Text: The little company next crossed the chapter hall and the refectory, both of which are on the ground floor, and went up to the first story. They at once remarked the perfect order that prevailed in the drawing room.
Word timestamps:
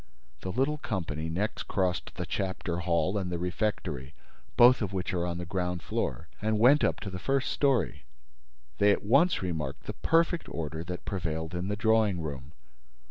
The 0.39 0.51
little 0.51 0.79
company 0.79 1.29
next 1.29 1.65
crossed 1.67 2.15
the 2.15 2.25
chapter 2.25 2.77
hall 2.79 3.19
and 3.19 3.31
the 3.31 3.37
refectory, 3.37 4.15
both 4.57 4.81
of 4.81 4.91
which 4.93 5.13
are 5.13 5.27
on 5.27 5.37
the 5.37 5.45
ground 5.45 5.83
floor, 5.83 6.27
and 6.41 6.57
went 6.57 6.83
up 6.83 6.99
to 7.01 7.11
the 7.11 7.19
first 7.19 7.51
story. 7.51 8.05
They 8.79 8.91
at 8.91 9.03
once 9.05 9.43
remarked 9.43 9.83
the 9.83 9.93
perfect 9.93 10.49
order 10.49 10.83
that 10.85 11.05
prevailed 11.05 11.53
in 11.53 11.67
the 11.67 11.75
drawing 11.75 12.19
room. 12.19 12.53